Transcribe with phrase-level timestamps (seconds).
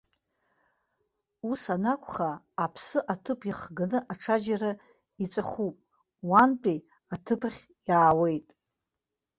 [1.49, 2.29] Ус анакәха,
[2.63, 4.71] аԥсы аҭыԥ иахганы аҽаџьара
[5.23, 5.75] иҵәахуп,
[6.29, 6.79] уантәи
[7.13, 8.47] аҭыԥахь иаауеит.